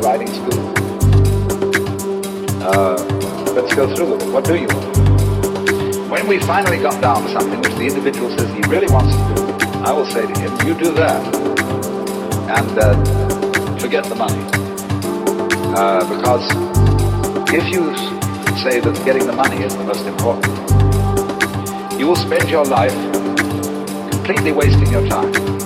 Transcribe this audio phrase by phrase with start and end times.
[0.00, 0.60] in riding school?
[2.62, 2.96] Uh,
[3.54, 4.32] let's go through with it.
[4.32, 6.10] What do you want?
[6.10, 9.34] When we finally got down to something which the individual says he really wants to
[9.34, 9.42] do,
[9.84, 11.20] I will say to him, you do that.
[12.50, 14.42] And uh, forget the money.
[15.76, 16.44] Uh, because
[17.52, 17.94] if you
[18.58, 20.54] say that getting the money is the most important,
[21.98, 22.94] you will spend your life
[24.10, 25.59] completely wasting your time.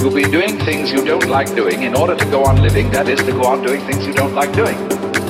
[0.00, 3.06] You'll be doing things you don't like doing in order to go on living, that
[3.06, 4.74] is, to go on doing things you don't like doing,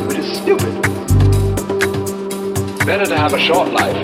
[0.07, 0.81] which is stupid.
[2.87, 4.01] Better to have a short life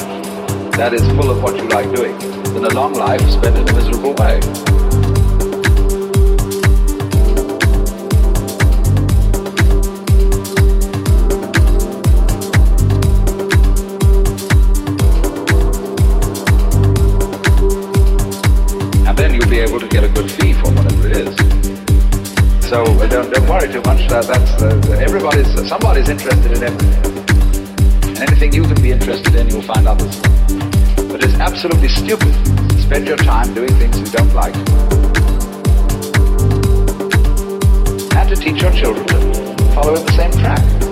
[0.72, 3.72] that is full of what you like doing than a long life spent in a
[3.74, 4.65] miserable way.
[25.66, 28.08] Somebody's interested in everything.
[28.08, 30.20] And anything you can be interested in, you'll find others.
[31.10, 32.32] But it's absolutely stupid
[32.70, 34.54] to spend your time doing things you don't like.
[38.14, 40.85] And to teach your children to follow in the same track.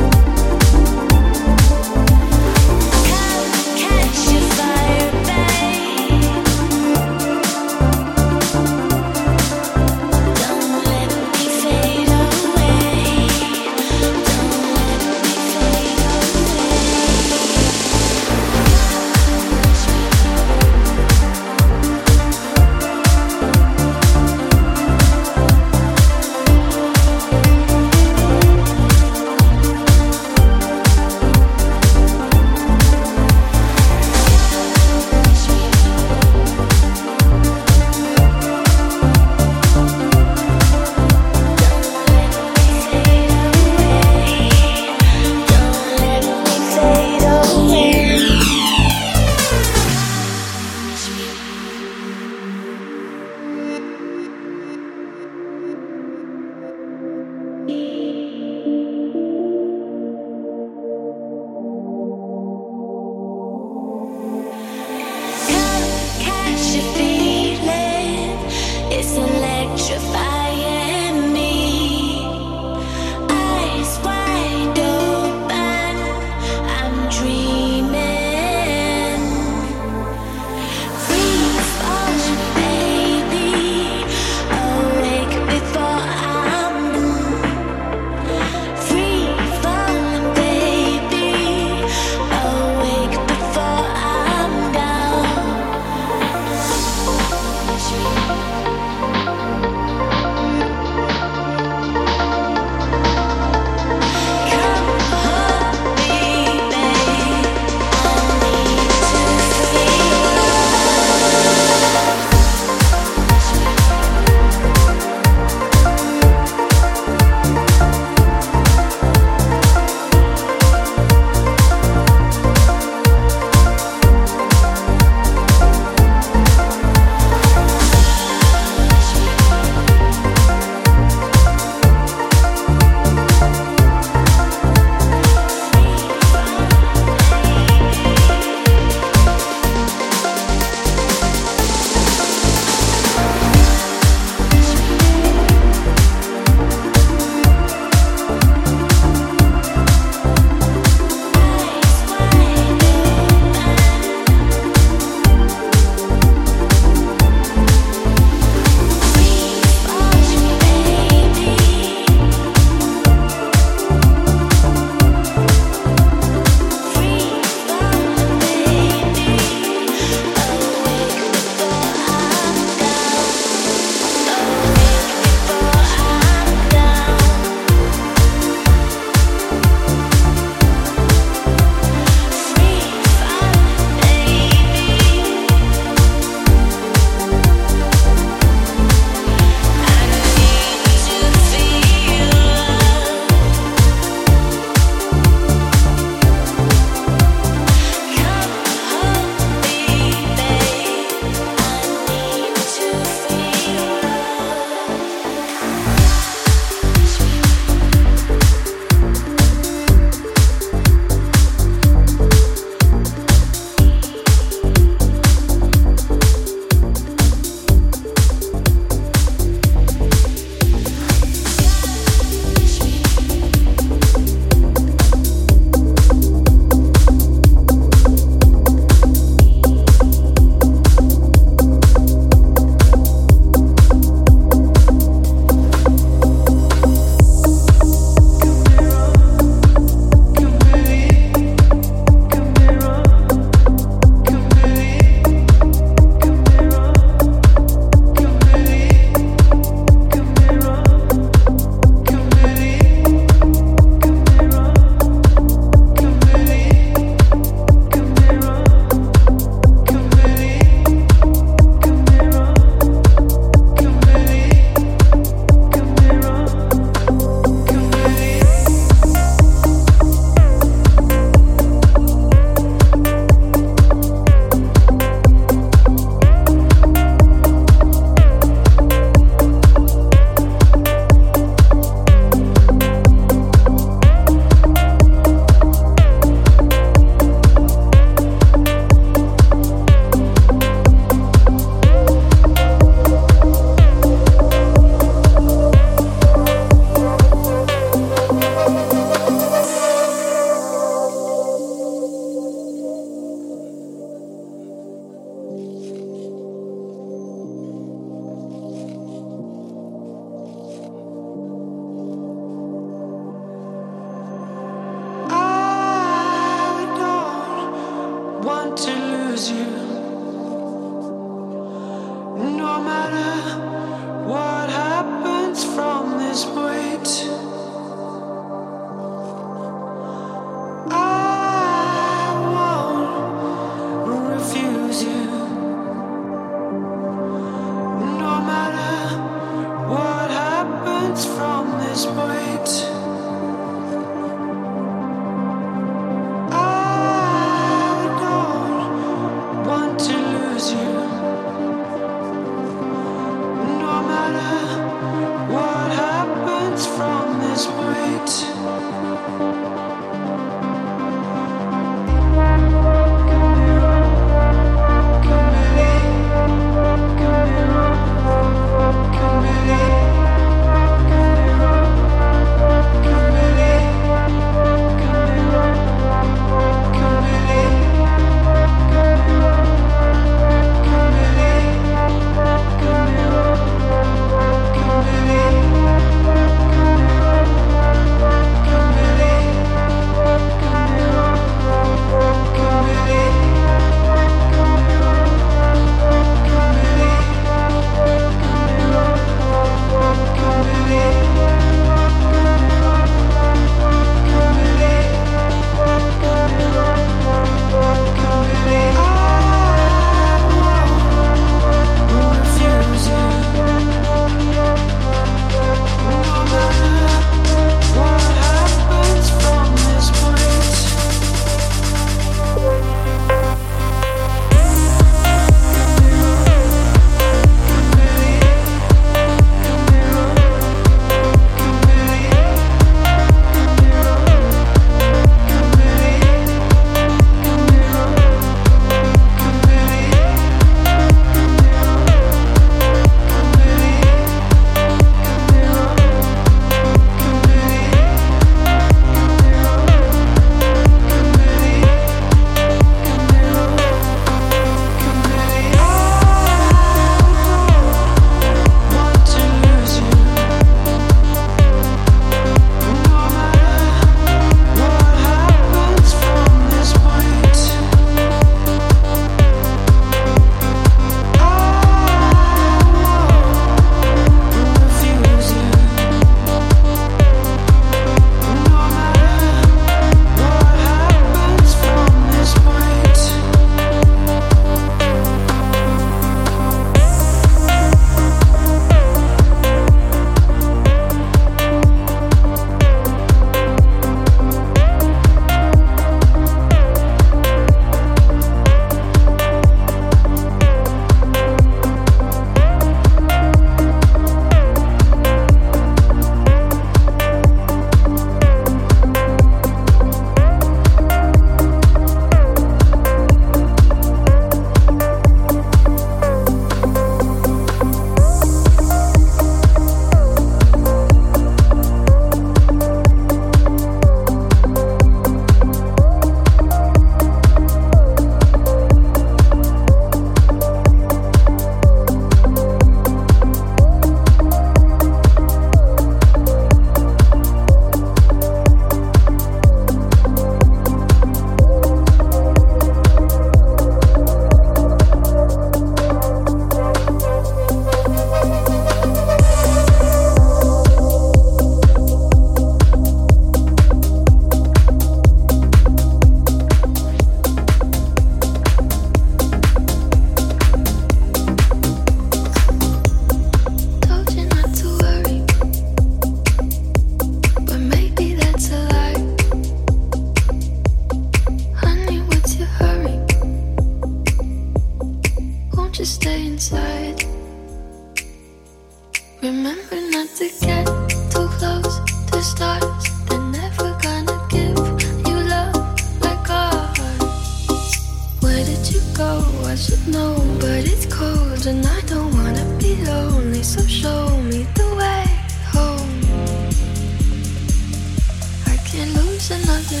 [599.00, 600.00] and lose another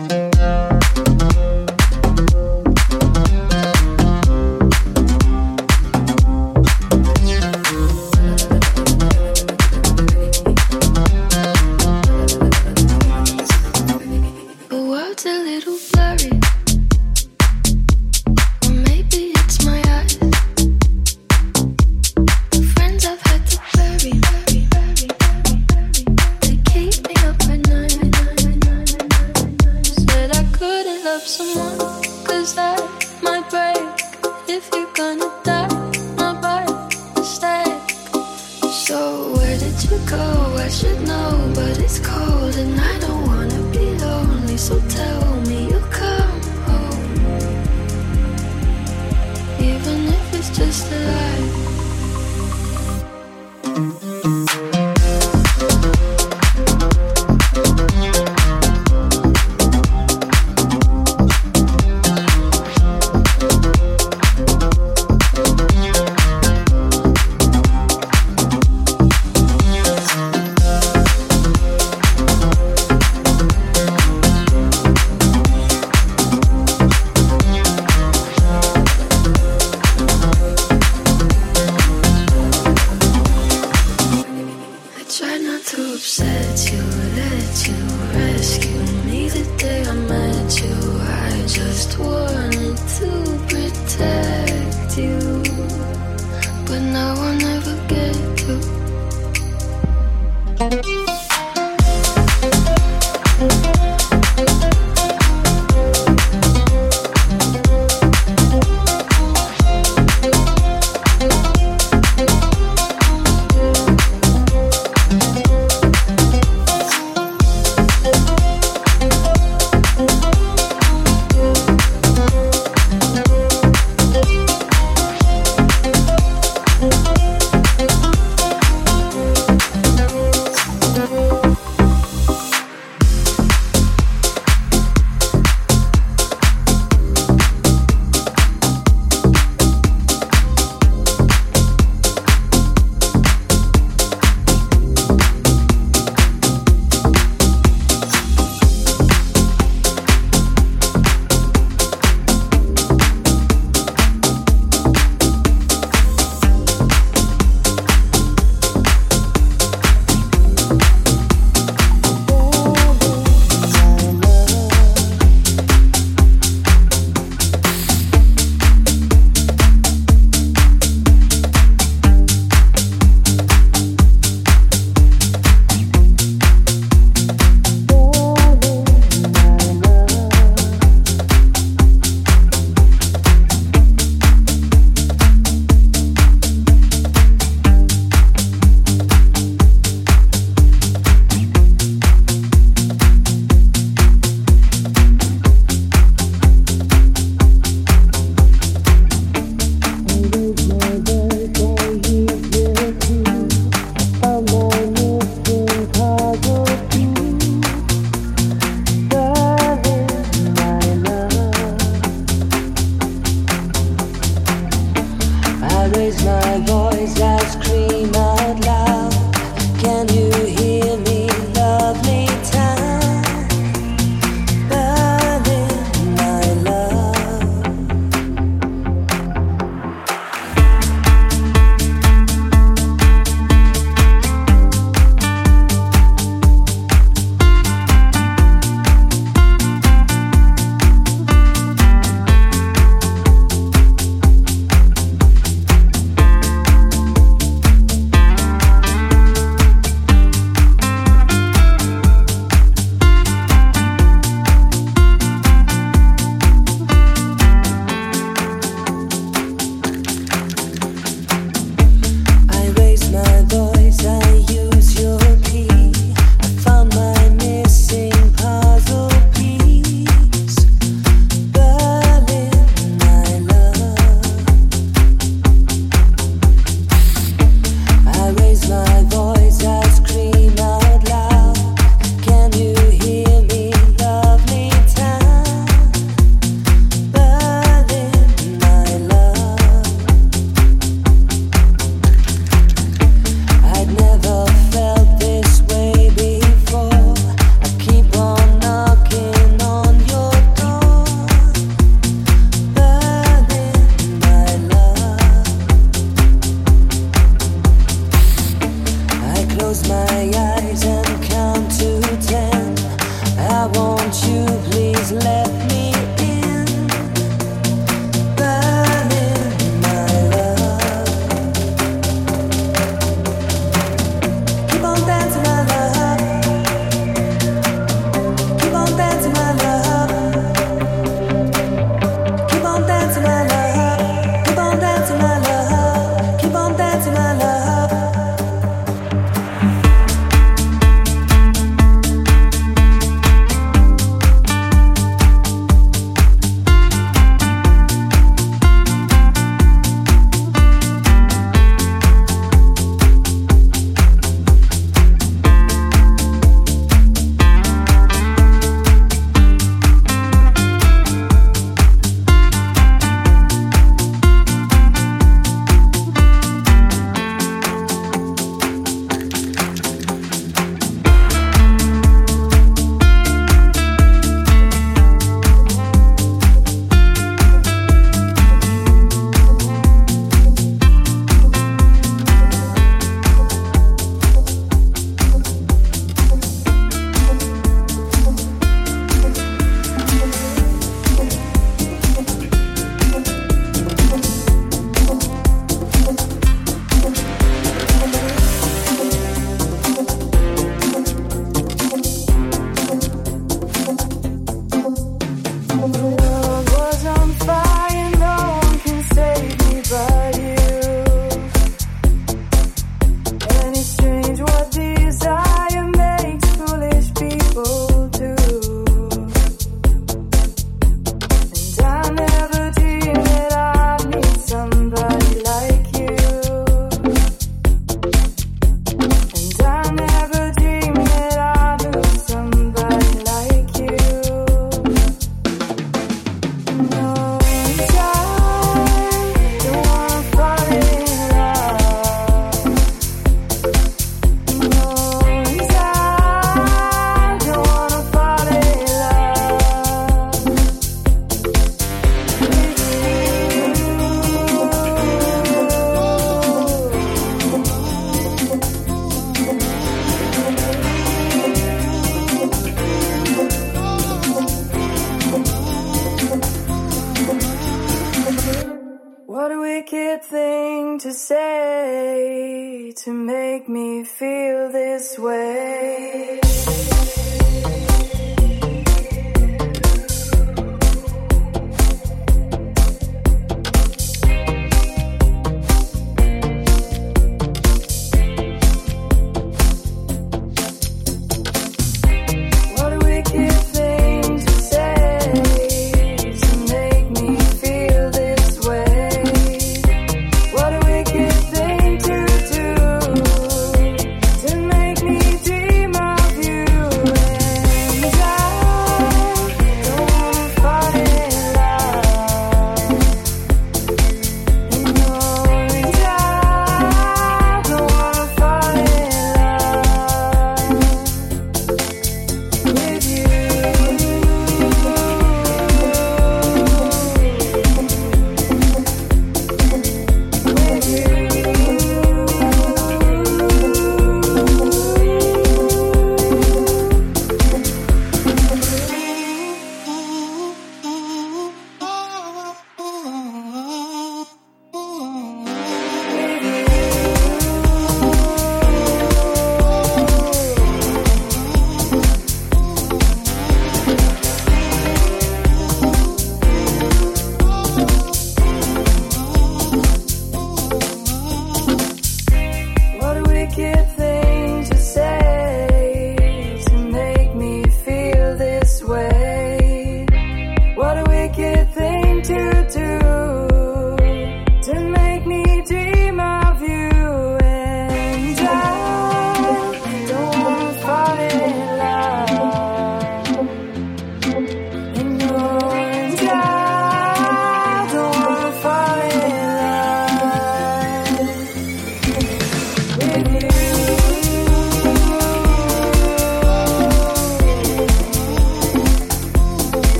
[0.00, 0.07] life.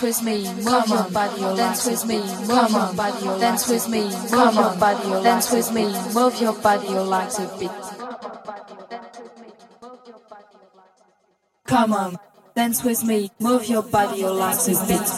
[0.00, 4.02] Dance with me, move your body, dance with me, move your body, dance with me,
[4.30, 7.70] move your body, dance with me, move your body, you like to beat.
[11.66, 12.16] Come on,
[12.54, 15.17] dance with me, move your body, you like to beat.